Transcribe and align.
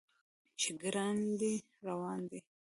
چې 0.59 0.69
ګړندی 0.81 1.55
روان 1.87 2.19
دی. 2.29 2.39